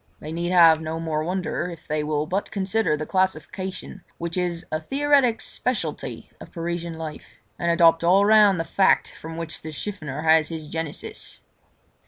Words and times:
They 0.19 0.31
need 0.31 0.49
have 0.51 0.81
no 0.81 0.99
more 0.99 1.23
wonder 1.23 1.69
if 1.69 1.87
they 1.87 2.03
will 2.03 2.25
but 2.25 2.49
consider 2.49 2.97
the 2.97 3.05
classification 3.05 4.03
which 4.17 4.35
is 4.35 4.65
a 4.71 4.81
theoretic 4.81 5.41
speciality 5.41 6.31
of 6.39 6.51
Parisian 6.51 6.97
life, 6.97 7.37
and 7.59 7.69
adopt 7.69 8.03
all 8.03 8.25
round 8.25 8.59
the 8.59 8.63
fact 8.63 9.11
from 9.11 9.37
which 9.37 9.61
the 9.61 9.71
chiffonier 9.71 10.23
has 10.23 10.49
his 10.49 10.67
genesis. 10.67 11.41